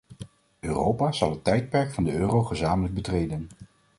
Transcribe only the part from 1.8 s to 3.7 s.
van de euro gezamenlijk betreden.